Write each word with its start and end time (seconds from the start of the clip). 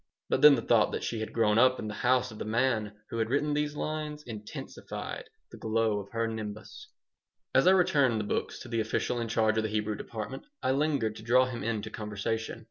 But 0.29 0.41
then 0.41 0.55
the 0.55 0.63
thought 0.63 0.91
that 0.93 1.03
she 1.03 1.19
had 1.19 1.31
grown 1.31 1.59
up 1.59 1.77
in 1.77 1.87
the 1.87 1.93
house 1.93 2.31
of 2.31 2.39
the 2.39 2.43
man 2.43 2.91
who 3.11 3.19
had 3.19 3.29
written 3.29 3.53
these 3.53 3.75
lines 3.75 4.23
intensified 4.23 5.25
the 5.51 5.59
glow 5.59 5.99
of 5.99 6.09
her 6.09 6.27
nimbus 6.27 6.87
As 7.53 7.67
I 7.67 7.71
returned 7.73 8.19
the 8.19 8.23
books 8.23 8.57
to 8.61 8.67
the 8.67 8.81
official 8.81 9.19
in 9.21 9.27
charge 9.27 9.57
of 9.57 9.63
the 9.63 9.69
Hebrew 9.69 9.93
department 9.93 10.45
I 10.63 10.71
lingered 10.71 11.15
to 11.17 11.21
draw 11.21 11.45
him 11.45 11.63
into 11.63 11.91
conversation. 11.91 12.59